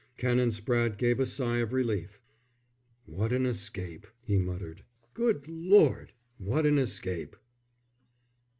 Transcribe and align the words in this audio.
Canon 0.17 0.49
Spratte 0.49 0.97
gave 0.97 1.19
a 1.19 1.27
sigh 1.27 1.57
of 1.57 1.73
relief. 1.73 2.19
"What 3.05 3.31
an 3.31 3.45
escape!" 3.45 4.07
he 4.23 4.39
muttered. 4.39 4.83
"Good 5.13 5.47
Lord, 5.47 6.13
what 6.39 6.65
an 6.65 6.79
escape!" 6.79 7.35